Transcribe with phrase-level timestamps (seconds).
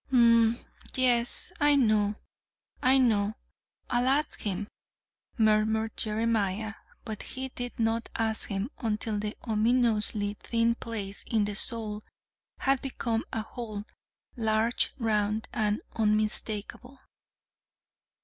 [0.09, 0.57] "Hm m,
[0.95, 2.15] yes, I know,
[2.81, 3.35] I know.
[3.87, 4.67] I'll ask him,"
[5.37, 6.73] murmured Jeremiah
[7.05, 12.03] but he did not ask him until the ominously thin place in the sole
[12.61, 13.85] had become a hole,
[14.35, 16.99] large, round, and unmistakable.